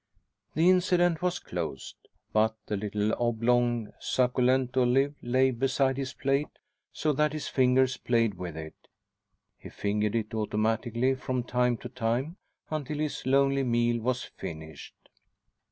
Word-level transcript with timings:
The 0.55 0.67
incident 0.67 1.21
was 1.21 1.37
closed. 1.37 2.07
But 2.33 2.55
the 2.65 2.75
little 2.75 3.13
oblong, 3.21 3.93
succulent 3.99 4.75
olive 4.75 5.13
lay 5.21 5.51
beside 5.51 5.97
his 5.97 6.11
plate, 6.15 6.49
so 6.91 7.13
that 7.13 7.33
his 7.33 7.47
fingers 7.49 7.97
played 7.97 8.33
with 8.33 8.57
it. 8.57 8.87
He 9.59 9.69
fingered 9.69 10.15
it 10.15 10.33
automatically 10.33 11.13
from 11.13 11.43
time 11.43 11.77
to 11.77 11.89
time 11.89 12.37
until 12.71 12.97
his 12.97 13.27
lonely 13.27 13.61
meal 13.61 13.99
was 13.99 14.23
finished. 14.23 14.95